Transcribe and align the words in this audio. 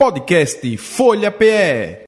Podcast 0.00 0.78
Folha 0.78 1.30
PE. 1.30 2.04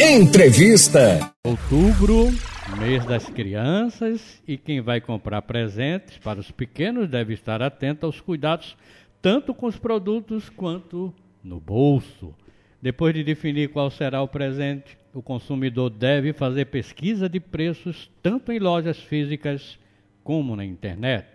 Entrevista. 0.00 1.34
Outubro, 1.46 2.30
mês 2.78 3.04
das 3.04 3.28
crianças, 3.28 4.42
e 4.48 4.56
quem 4.56 4.80
vai 4.80 5.02
comprar 5.02 5.42
presentes 5.42 6.16
para 6.16 6.40
os 6.40 6.50
pequenos 6.50 7.10
deve 7.10 7.34
estar 7.34 7.60
atento 7.60 8.06
aos 8.06 8.22
cuidados 8.22 8.74
tanto 9.20 9.52
com 9.52 9.66
os 9.66 9.76
produtos 9.76 10.48
quanto 10.48 11.12
no 11.42 11.60
bolso. 11.60 12.34
Depois 12.80 13.12
de 13.12 13.22
definir 13.22 13.68
qual 13.68 13.90
será 13.90 14.22
o 14.22 14.28
presente, 14.28 14.96
o 15.12 15.20
consumidor 15.20 15.90
deve 15.90 16.32
fazer 16.32 16.64
pesquisa 16.64 17.28
de 17.28 17.38
preços 17.38 18.10
tanto 18.22 18.50
em 18.50 18.58
lojas 18.58 18.98
físicas 18.98 19.78
como 20.22 20.56
na 20.56 20.64
internet. 20.64 21.28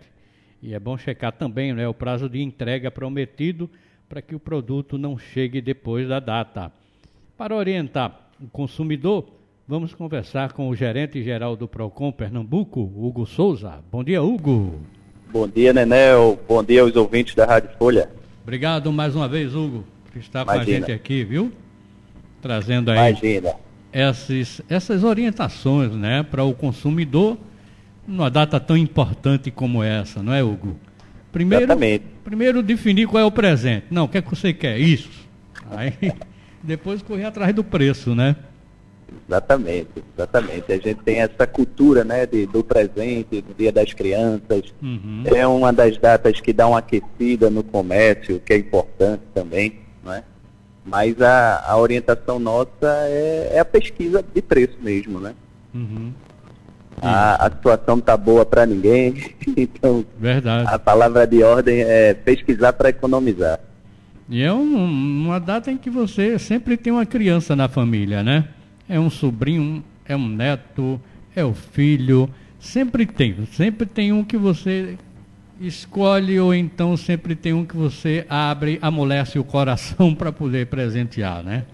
E 0.60 0.74
é 0.74 0.80
bom 0.80 0.98
checar 0.98 1.30
também 1.30 1.72
né, 1.72 1.86
o 1.86 1.94
prazo 1.94 2.28
de 2.28 2.42
entrega 2.42 2.90
prometido 2.90 3.70
para 4.10 4.20
que 4.20 4.34
o 4.34 4.40
produto 4.40 4.98
não 4.98 5.16
chegue 5.16 5.60
depois 5.60 6.08
da 6.08 6.18
data. 6.18 6.72
Para 7.38 7.54
orientar 7.54 8.28
o 8.42 8.48
consumidor, 8.48 9.24
vamos 9.68 9.94
conversar 9.94 10.52
com 10.52 10.68
o 10.68 10.74
gerente 10.74 11.22
geral 11.22 11.54
do 11.54 11.68
Procon 11.68 12.10
Pernambuco, 12.10 12.80
Hugo 12.80 13.24
Souza. 13.24 13.78
Bom 13.88 14.02
dia, 14.02 14.20
Hugo. 14.20 14.80
Bom 15.32 15.46
dia, 15.46 15.72
Nenel. 15.72 16.40
Bom 16.48 16.60
dia 16.64 16.82
aos 16.82 16.96
ouvintes 16.96 17.36
da 17.36 17.46
Rádio 17.46 17.70
Folha. 17.78 18.10
Obrigado 18.42 18.92
mais 18.92 19.14
uma 19.14 19.28
vez, 19.28 19.54
Hugo, 19.54 19.84
por 20.10 20.18
estar 20.18 20.42
Imagina. 20.42 20.64
com 20.64 20.70
a 20.70 20.74
gente 20.74 20.92
aqui, 20.92 21.22
viu? 21.22 21.52
Trazendo 22.42 22.90
aí 22.90 23.14
essas, 23.92 24.60
essas 24.68 25.04
orientações 25.04 25.92
né, 25.92 26.24
para 26.24 26.42
o 26.42 26.52
consumidor 26.52 27.38
numa 28.08 28.28
data 28.28 28.58
tão 28.58 28.76
importante 28.76 29.52
como 29.52 29.84
essa, 29.84 30.20
não 30.20 30.32
é, 30.32 30.42
Hugo? 30.42 30.76
Primeiro, 31.32 31.64
Exatamente. 31.64 32.04
Primeiro 32.24 32.62
definir 32.62 33.06
qual 33.06 33.22
é 33.22 33.24
o 33.24 33.30
presente. 33.30 33.86
Não, 33.90 34.04
o 34.04 34.08
que 34.08 34.18
é 34.18 34.22
que 34.22 34.30
você 34.30 34.52
quer? 34.52 34.78
Isso. 34.78 35.10
Aí 35.70 35.92
depois 36.62 37.02
correr 37.02 37.24
atrás 37.24 37.54
do 37.54 37.62
preço, 37.62 38.14
né? 38.14 38.36
Exatamente, 39.28 39.90
exatamente. 40.14 40.72
A 40.72 40.76
gente 40.76 41.02
tem 41.02 41.20
essa 41.20 41.46
cultura, 41.46 42.04
né, 42.04 42.26
de, 42.26 42.46
do 42.46 42.62
presente, 42.62 43.40
do 43.40 43.54
Dia 43.54 43.72
das 43.72 43.92
Crianças. 43.92 44.72
Uhum. 44.82 45.24
É 45.24 45.46
uma 45.46 45.72
das 45.72 45.96
datas 45.98 46.40
que 46.40 46.52
dá 46.52 46.66
uma 46.66 46.78
aquecida 46.78 47.50
no 47.50 47.62
comércio, 47.62 48.40
que 48.40 48.52
é 48.52 48.56
importante 48.58 49.22
também, 49.34 49.80
não 50.04 50.12
é? 50.12 50.22
Mas 50.84 51.20
a, 51.20 51.64
a 51.66 51.76
orientação 51.78 52.38
nossa 52.38 52.70
é, 52.82 53.50
é, 53.54 53.58
a 53.58 53.64
pesquisa 53.64 54.24
de 54.34 54.42
preço 54.42 54.76
mesmo, 54.80 55.20
né? 55.20 55.34
Uhum. 55.74 56.12
A, 57.02 57.46
a 57.46 57.50
situação 57.50 57.96
não 57.96 57.98
está 57.98 58.16
boa 58.16 58.44
para 58.44 58.66
ninguém, 58.66 59.34
então 59.56 60.04
Verdade. 60.18 60.68
a 60.72 60.78
palavra 60.78 61.26
de 61.26 61.42
ordem 61.42 61.80
é 61.80 62.14
pesquisar 62.14 62.72
para 62.72 62.90
economizar. 62.90 63.60
E 64.28 64.42
é 64.42 64.52
um, 64.52 64.84
uma 65.24 65.40
data 65.40 65.72
em 65.72 65.76
que 65.76 65.90
você 65.90 66.38
sempre 66.38 66.76
tem 66.76 66.92
uma 66.92 67.04
criança 67.04 67.56
na 67.56 67.68
família, 67.68 68.22
né? 68.22 68.44
É 68.88 68.98
um 68.98 69.10
sobrinho, 69.10 69.82
é 70.04 70.14
um 70.14 70.28
neto, 70.28 71.00
é 71.34 71.44
o 71.44 71.52
filho, 71.52 72.30
sempre 72.58 73.06
tem, 73.06 73.36
sempre 73.52 73.86
tem 73.86 74.12
um 74.12 74.22
que 74.22 74.36
você 74.36 74.96
escolhe 75.60 76.38
ou 76.40 76.54
então 76.54 76.96
sempre 76.96 77.34
tem 77.34 77.52
um 77.52 77.64
que 77.64 77.76
você 77.76 78.24
abre, 78.28 78.78
amolece 78.80 79.38
o 79.38 79.44
coração 79.44 80.14
para 80.16 80.32
poder 80.32 80.66
presentear, 80.66 81.42
né? 81.42 81.64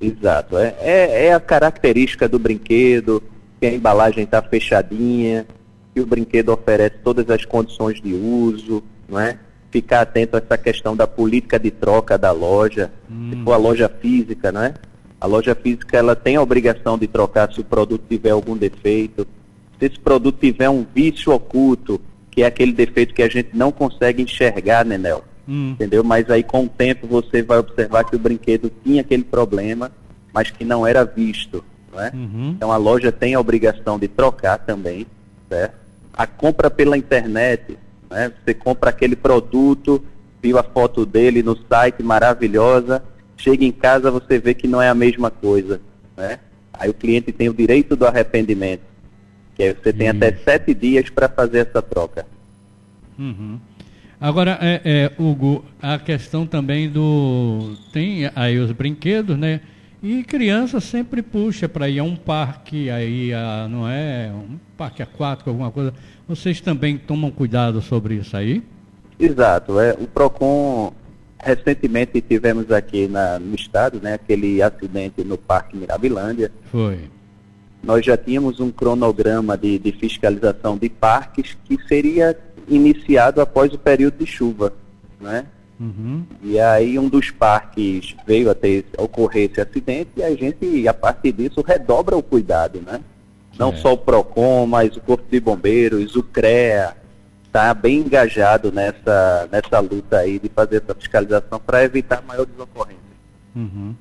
Exato. 0.00 0.56
É, 0.56 0.74
é, 0.80 1.26
é, 1.26 1.34
a 1.34 1.40
característica 1.40 2.28
do 2.28 2.38
brinquedo, 2.38 3.22
que 3.60 3.66
a 3.66 3.74
embalagem 3.74 4.24
está 4.24 4.40
fechadinha, 4.40 5.46
que 5.94 6.00
o 6.00 6.06
brinquedo 6.06 6.50
oferece 6.50 6.96
todas 7.02 7.28
as 7.30 7.44
condições 7.44 8.00
de 8.00 8.14
uso, 8.14 8.82
não 9.08 9.18
é? 9.18 9.38
Ficar 9.70 10.02
atento 10.02 10.36
a 10.36 10.38
essa 10.38 10.56
questão 10.56 10.96
da 10.96 11.06
política 11.06 11.58
de 11.58 11.70
troca 11.70 12.16
da 12.16 12.30
loja, 12.30 12.90
hum. 13.10 13.30
se 13.30 13.42
for 13.42 13.52
a 13.52 13.56
loja 13.56 13.88
física, 13.88 14.52
não 14.52 14.62
é? 14.62 14.74
A 15.20 15.26
loja 15.26 15.54
física 15.54 15.96
ela 15.96 16.14
tem 16.14 16.36
a 16.36 16.42
obrigação 16.42 16.96
de 16.96 17.08
trocar 17.08 17.52
se 17.52 17.60
o 17.60 17.64
produto 17.64 18.04
tiver 18.08 18.30
algum 18.30 18.56
defeito. 18.56 19.26
Se 19.78 19.86
esse 19.86 19.98
produto 19.98 20.38
tiver 20.38 20.70
um 20.70 20.86
vício 20.94 21.32
oculto, 21.32 22.00
que 22.30 22.42
é 22.42 22.46
aquele 22.46 22.72
defeito 22.72 23.12
que 23.12 23.22
a 23.22 23.28
gente 23.28 23.50
não 23.52 23.72
consegue 23.72 24.22
enxergar, 24.22 24.84
Nenel, 24.84 25.24
Hum. 25.48 25.70
Entendeu? 25.70 26.04
Mas 26.04 26.28
aí 26.30 26.42
com 26.42 26.64
o 26.64 26.68
tempo 26.68 27.06
você 27.06 27.42
vai 27.42 27.58
observar 27.58 28.04
que 28.04 28.14
o 28.14 28.18
brinquedo 28.18 28.70
tinha 28.84 29.00
aquele 29.00 29.24
problema, 29.24 29.90
mas 30.32 30.50
que 30.50 30.64
não 30.64 30.86
era 30.86 31.04
visto. 31.04 31.64
Não 31.90 32.00
é? 32.00 32.10
Uhum. 32.12 32.50
Então 32.54 32.70
a 32.70 32.76
loja 32.76 33.10
tem 33.10 33.34
a 33.34 33.40
obrigação 33.40 33.98
de 33.98 34.06
trocar 34.06 34.58
também, 34.58 35.06
certo? 35.48 35.74
A 36.12 36.26
compra 36.26 36.68
pela 36.68 36.98
internet, 36.98 37.78
né? 38.10 38.30
Você 38.44 38.52
compra 38.52 38.90
aquele 38.90 39.16
produto, 39.16 40.04
viu 40.42 40.58
a 40.58 40.62
foto 40.62 41.06
dele 41.06 41.42
no 41.42 41.56
site 41.56 42.02
maravilhosa, 42.02 43.02
chega 43.36 43.64
em 43.64 43.72
casa 43.72 44.10
você 44.10 44.38
vê 44.38 44.52
que 44.52 44.68
não 44.68 44.82
é 44.82 44.90
a 44.90 44.94
mesma 44.94 45.30
coisa, 45.30 45.80
né? 46.14 46.40
Aí 46.74 46.90
o 46.90 46.94
cliente 46.94 47.32
tem 47.32 47.48
o 47.48 47.54
direito 47.54 47.96
do 47.96 48.06
arrependimento, 48.06 48.82
que 49.54 49.62
aí 49.62 49.72
você 49.74 49.92
tem 49.92 50.08
até 50.10 50.30
sete 50.44 50.74
dias 50.74 51.08
para 51.08 51.28
fazer 51.28 51.66
essa 51.66 51.80
troca. 51.80 52.26
Uhum. 53.18 53.58
Agora, 54.20 54.58
é, 54.60 54.80
é, 54.84 55.12
Hugo, 55.22 55.64
a 55.80 55.98
questão 55.98 56.46
também 56.46 56.90
do. 56.90 57.76
Tem 57.92 58.30
aí 58.34 58.58
os 58.58 58.72
brinquedos, 58.72 59.38
né? 59.38 59.60
E 60.02 60.22
criança 60.24 60.80
sempre 60.80 61.22
puxa 61.22 61.68
para 61.68 61.88
ir 61.88 61.98
a 61.98 62.04
um 62.04 62.16
parque, 62.16 62.90
aí 62.90 63.32
a, 63.32 63.68
não 63.68 63.88
é? 63.88 64.30
Um 64.32 64.58
parque 64.76 65.02
aquático, 65.02 65.50
alguma 65.50 65.70
coisa. 65.70 65.92
Vocês 66.26 66.60
também 66.60 66.98
tomam 66.98 67.30
cuidado 67.30 67.80
sobre 67.80 68.14
isso 68.14 68.36
aí? 68.36 68.62
Exato. 69.18 69.78
É, 69.80 69.92
o 69.94 70.06
PROCON 70.06 70.92
recentemente 71.40 72.20
tivemos 72.20 72.70
aqui 72.70 73.06
na, 73.08 73.38
no 73.38 73.54
estado, 73.54 74.00
né, 74.02 74.14
aquele 74.14 74.60
acidente 74.60 75.22
no 75.24 75.38
Parque 75.38 75.76
Mirabilândia. 75.76 76.50
Foi. 76.70 77.08
Nós 77.82 78.04
já 78.04 78.16
tínhamos 78.16 78.58
um 78.58 78.70
cronograma 78.70 79.56
de, 79.56 79.78
de 79.78 79.92
fiscalização 79.92 80.76
de 80.76 80.88
parques 80.88 81.56
que 81.64 81.78
seria 81.86 82.36
iniciado 82.68 83.40
após 83.40 83.72
o 83.72 83.78
período 83.78 84.18
de 84.18 84.26
chuva, 84.26 84.72
né? 85.20 85.46
Uhum. 85.80 86.24
E 86.42 86.58
aí 86.58 86.98
um 86.98 87.08
dos 87.08 87.30
parques 87.30 88.14
veio 88.26 88.50
a 88.50 88.54
ter, 88.54 88.84
a 88.98 89.02
ocorrer 89.02 89.50
esse 89.50 89.60
acidente 89.60 90.10
e 90.16 90.22
a 90.22 90.34
gente, 90.34 90.88
a 90.88 90.94
partir 90.94 91.32
disso, 91.32 91.62
redobra 91.66 92.16
o 92.16 92.22
cuidado, 92.22 92.80
né? 92.84 93.00
Não 93.58 93.70
É. 93.70 93.76
só 93.76 93.92
o 93.92 93.98
PROCON, 93.98 94.66
mas 94.66 94.96
o 94.96 95.00
Corpo 95.00 95.24
de 95.30 95.40
Bombeiros, 95.40 96.16
o 96.16 96.22
CREA, 96.22 96.96
está 97.44 97.72
bem 97.74 98.00
engajado 98.00 98.70
nessa, 98.72 99.48
nessa 99.50 99.80
luta 99.80 100.18
aí 100.18 100.38
de 100.38 100.48
fazer 100.48 100.82
essa 100.82 100.94
fiscalização 100.94 101.60
para 101.64 101.84
evitar 101.84 102.22
maiores 102.26 102.52
ocorrências. 102.58 103.02
Uhum. 103.54 103.94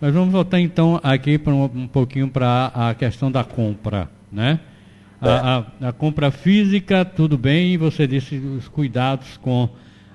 Mas 0.00 0.14
vamos 0.14 0.32
voltar 0.32 0.58
então 0.58 0.98
aqui 1.02 1.38
para 1.38 1.52
um, 1.52 1.64
um 1.64 1.86
pouquinho 1.88 2.28
para 2.28 2.72
a 2.74 2.94
questão 2.94 3.30
da 3.30 3.44
compra, 3.44 4.08
né? 4.32 4.60
A, 5.20 5.58
a- 5.82 5.88
a 5.88 5.92
compra 5.92 6.30
física, 6.30 7.04
tudo 7.04 7.36
bem, 7.36 7.76
você 7.76 8.06
disse 8.06 8.36
os 8.36 8.68
cuidados 8.68 9.36
com 9.36 9.68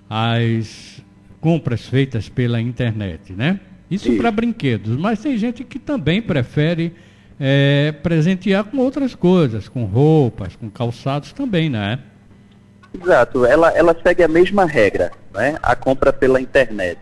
as 0.10 1.04
compras 1.40 1.86
feitas 1.88 2.28
pela 2.28 2.60
internet, 2.60 3.34
né? 3.34 3.60
Isso 3.90 4.12
para 4.18 4.31
brinquedos, 4.31 4.98
mas 4.98 5.19
tem 5.22 5.38
gente 5.38 5.63
que 5.63 5.78
também 5.78 6.19
prefere 6.22 6.94
eh, 7.40 7.94
presentear 8.02 8.63
com 8.63 8.78
outras 8.78 9.13
coisas, 9.13 9.69
com 9.69 9.86
roupas, 9.86 10.56
com 10.56 10.69
calçados 10.72 11.31
também, 11.34 11.69
né? 11.69 12.00
Exato, 13.00 13.46
ela, 13.46 13.69
ela 13.78 13.96
segue 14.01 14.24
a 14.24 14.28
mesma 14.28 14.66
regra, 14.66 15.12
né? 15.34 15.58
A 15.62 15.75
compra 15.75 16.12
pela 16.12 16.42
internet. 16.42 16.98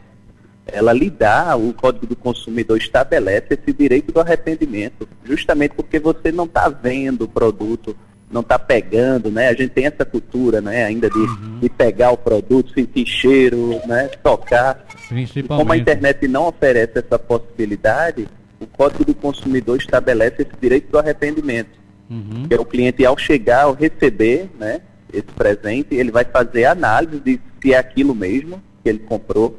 Ela 0.65 0.93
lhe 0.93 1.09
dá, 1.09 1.55
o 1.55 1.73
Código 1.73 2.07
do 2.07 2.15
Consumidor 2.15 2.77
estabelece 2.77 3.47
esse 3.51 3.73
direito 3.73 4.11
do 4.11 4.19
arrependimento, 4.19 5.07
justamente 5.23 5.75
porque 5.75 5.99
você 5.99 6.31
não 6.31 6.45
está 6.45 6.69
vendo 6.69 7.23
o 7.23 7.27
produto, 7.27 7.95
não 8.31 8.41
está 8.41 8.57
pegando, 8.57 9.29
né? 9.29 9.49
A 9.49 9.53
gente 9.53 9.69
tem 9.69 9.85
essa 9.85 10.05
cultura, 10.05 10.61
né? 10.61 10.85
Ainda 10.85 11.09
de, 11.09 11.59
de 11.59 11.69
pegar 11.69 12.11
o 12.11 12.17
produto, 12.17 12.73
sentir 12.73 13.05
cheiro, 13.05 13.79
né? 13.85 14.07
Tocar. 14.23 14.85
Principalmente. 15.09 15.47
como 15.47 15.73
a 15.73 15.77
internet 15.77 16.27
não 16.27 16.47
oferece 16.47 16.99
essa 16.99 17.19
possibilidade, 17.19 18.27
o 18.59 18.65
Código 18.65 19.05
do 19.05 19.13
Consumidor 19.13 19.77
estabelece 19.77 20.43
esse 20.43 20.51
direito 20.59 20.89
do 20.91 20.97
arrependimento 20.97 21.83
Uhum. 22.09 22.47
que 22.47 22.53
é 22.53 22.59
o 22.59 22.65
cliente 22.65 23.05
ao 23.05 23.17
chegar, 23.17 23.63
ao 23.63 23.73
receber 23.73 24.49
né, 24.59 24.81
esse 25.11 25.23
presente, 25.23 25.95
ele 25.95 26.11
vai 26.11 26.25
fazer 26.25 26.65
a 26.65 26.71
análise 26.71 27.19
de 27.19 27.39
se 27.61 27.73
é 27.73 27.77
aquilo 27.77 28.13
mesmo 28.13 28.61
que 28.83 28.89
ele 28.89 28.99
comprou, 28.99 29.57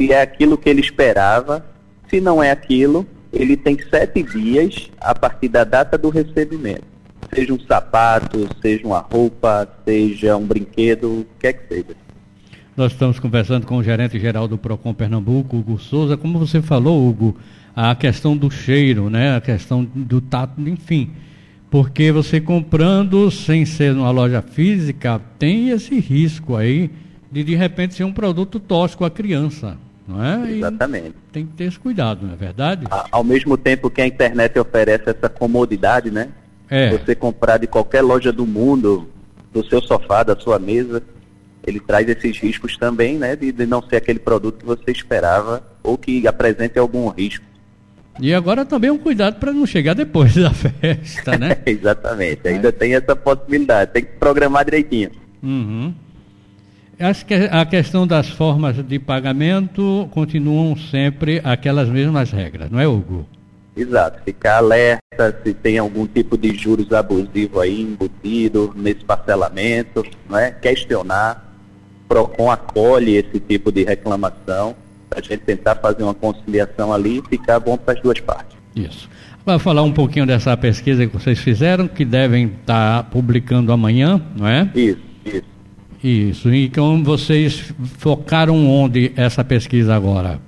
se 0.00 0.10
é 0.12 0.22
aquilo 0.22 0.56
que 0.56 0.66
ele 0.70 0.80
esperava, 0.80 1.62
se 2.08 2.22
não 2.22 2.42
é 2.42 2.50
aquilo, 2.50 3.06
ele 3.30 3.54
tem 3.54 3.78
sete 3.90 4.22
dias 4.22 4.90
a 4.98 5.14
partir 5.14 5.48
da 5.48 5.62
data 5.62 5.98
do 5.98 6.08
recebimento. 6.08 6.84
Seja 7.34 7.52
um 7.52 7.60
sapato, 7.60 8.48
seja 8.62 8.86
uma 8.86 9.00
roupa, 9.00 9.68
seja 9.84 10.38
um 10.38 10.46
brinquedo, 10.46 11.20
o 11.20 11.24
que 11.24 11.30
quer 11.40 11.52
que 11.52 11.68
seja. 11.68 11.96
Nós 12.74 12.92
estamos 12.92 13.20
conversando 13.20 13.66
com 13.66 13.76
o 13.76 13.82
gerente 13.82 14.18
geral 14.18 14.48
do 14.48 14.56
Procon 14.56 14.94
Pernambuco, 14.94 15.58
Hugo 15.58 15.78
Souza. 15.78 16.16
Como 16.16 16.38
você 16.38 16.62
falou, 16.62 17.06
Hugo, 17.06 17.36
a 17.76 17.94
questão 17.94 18.34
do 18.34 18.50
cheiro, 18.50 19.10
né? 19.10 19.36
A 19.36 19.40
questão 19.40 19.84
do 19.84 20.22
tato, 20.22 20.58
enfim. 20.66 21.10
Porque 21.70 22.10
você 22.10 22.40
comprando 22.40 23.30
sem 23.30 23.66
ser 23.66 23.92
numa 23.92 24.10
loja 24.10 24.40
física, 24.40 25.20
tem 25.38 25.68
esse 25.68 26.00
risco 26.00 26.56
aí 26.56 26.90
de 27.30 27.44
de 27.44 27.54
repente 27.54 27.94
ser 27.94 28.04
um 28.04 28.12
produto 28.12 28.58
tóxico 28.58 29.04
à 29.04 29.10
criança, 29.10 29.76
não 30.10 30.24
é? 30.24 30.50
E 30.50 30.58
Exatamente. 30.58 31.14
tem 31.32 31.46
que 31.46 31.52
ter 31.52 31.64
esse 31.64 31.78
cuidado, 31.78 32.26
não 32.26 32.34
é 32.34 32.36
verdade? 32.36 32.86
Ao 33.10 33.22
mesmo 33.22 33.56
tempo 33.56 33.88
que 33.88 34.00
a 34.00 34.06
internet 34.06 34.58
oferece 34.58 35.10
essa 35.10 35.28
comodidade, 35.28 36.10
né? 36.10 36.28
É. 36.68 36.90
Você 36.90 37.14
comprar 37.14 37.58
de 37.58 37.66
qualquer 37.66 38.02
loja 38.02 38.32
do 38.32 38.46
mundo, 38.46 39.08
do 39.52 39.64
seu 39.64 39.80
sofá, 39.80 40.22
da 40.22 40.36
sua 40.36 40.58
mesa, 40.58 41.02
ele 41.66 41.80
traz 41.80 42.08
esses 42.08 42.38
riscos 42.38 42.76
também, 42.76 43.18
né? 43.18 43.36
De, 43.36 43.52
de 43.52 43.66
não 43.66 43.82
ser 43.82 43.96
aquele 43.96 44.18
produto 44.18 44.58
que 44.58 44.66
você 44.66 44.90
esperava 44.90 45.62
ou 45.82 45.96
que 45.96 46.26
apresente 46.26 46.78
algum 46.78 47.08
risco. 47.08 47.44
E 48.20 48.34
agora 48.34 48.64
também 48.64 48.90
um 48.90 48.98
cuidado 48.98 49.38
para 49.38 49.52
não 49.52 49.66
chegar 49.66 49.94
depois 49.94 50.34
da 50.34 50.50
festa, 50.52 51.38
né? 51.38 51.56
Exatamente. 51.64 52.46
Ainda 52.48 52.72
tem 52.72 52.94
essa 52.94 53.14
possibilidade. 53.14 53.92
Tem 53.92 54.04
que 54.04 54.12
programar 54.18 54.64
direitinho. 54.64 55.10
Uhum. 55.42 55.94
Acho 57.00 57.24
que 57.24 57.34
a 57.34 57.64
questão 57.64 58.06
das 58.06 58.28
formas 58.28 58.76
de 58.76 58.98
pagamento 58.98 60.06
continuam 60.12 60.76
sempre 60.76 61.40
aquelas 61.42 61.88
mesmas 61.88 62.30
regras, 62.30 62.70
não 62.70 62.78
é, 62.78 62.86
Hugo? 62.86 63.26
Exato. 63.74 64.20
Ficar 64.22 64.58
alerta 64.58 65.34
se 65.42 65.54
tem 65.54 65.78
algum 65.78 66.06
tipo 66.06 66.36
de 66.36 66.54
juros 66.54 66.92
abusivo 66.92 67.58
aí 67.58 67.80
embutido 67.80 68.72
nesse 68.76 69.02
parcelamento, 69.04 70.04
não 70.28 70.38
é? 70.38 70.50
Questionar. 70.50 71.46
Procon 72.06 72.50
acolhe 72.50 73.16
esse 73.16 73.40
tipo 73.40 73.72
de 73.72 73.84
reclamação 73.84 74.74
para 75.08 75.20
a 75.20 75.22
gente 75.22 75.40
tentar 75.40 75.76
fazer 75.76 76.02
uma 76.02 76.14
conciliação 76.14 76.92
ali 76.92 77.18
e 77.18 77.28
ficar 77.30 77.58
bom 77.60 77.78
para 77.78 77.94
as 77.94 78.02
duas 78.02 78.20
partes. 78.20 78.56
Isso. 78.76 79.08
Vai 79.46 79.58
falar 79.58 79.82
um 79.82 79.92
pouquinho 79.92 80.26
dessa 80.26 80.54
pesquisa 80.56 81.06
que 81.06 81.16
vocês 81.16 81.38
fizeram, 81.38 81.88
que 81.88 82.04
devem 82.04 82.46
estar 82.60 83.04
publicando 83.04 83.72
amanhã, 83.72 84.20
não 84.36 84.46
é? 84.46 84.68
Isso, 84.74 85.00
isso. 86.02 86.52
Então 86.52 87.02
vocês 87.04 87.72
focaram 87.98 88.68
onde 88.68 89.12
essa 89.16 89.42
pesquisa 89.44 89.94
agora? 89.94 90.40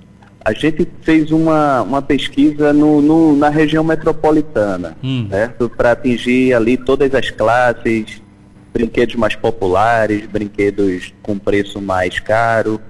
A 0.45 0.51
gente 0.53 0.85
fez 1.01 1.31
uma, 1.31 1.81
uma 1.83 2.01
pesquisa 2.01 2.73
no, 2.73 3.01
no- 3.01 3.35
na 3.37 3.47
região 3.49 3.83
metropolitana, 3.83 4.97
Hum. 5.03 5.27
certo? 5.29 5.69
Para 5.69 5.91
atingir 5.93 6.53
ali 6.53 6.75
todas 6.75 7.13
as 7.15 7.29
classes, 7.31 8.21
brinquedos 8.73 9.15
mais 9.15 9.35
populares, 9.35 10.25
brinquedos 10.25 11.13
com 11.21 11.37
preço 11.37 11.79
mais 11.81 12.19
caro, 12.19 12.81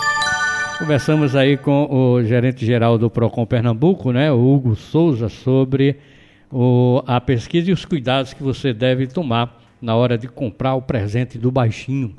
Conversamos 0.79 1.35
aí 1.35 1.55
com 1.55 1.85
o 1.87 2.23
gerente 2.23 2.65
geral 2.65 2.97
do 2.97 3.11
Procon 3.11 3.45
Pernambuco, 3.45 4.11
né, 4.11 4.31
o 4.31 4.39
Hugo 4.55 4.75
Souza, 4.75 5.29
sobre 5.29 5.97
o- 6.51 7.03
a 7.05 7.21
pesquisa 7.21 7.69
e 7.69 7.73
os 7.73 7.85
cuidados 7.85 8.33
que 8.33 8.41
você 8.41 8.73
deve 8.73 9.05
tomar 9.05 9.61
na 9.79 9.95
hora 9.95 10.17
de 10.17 10.27
comprar 10.27 10.73
o 10.73 10.81
presente 10.81 11.37
do 11.37 11.51
baixinho. 11.51 12.15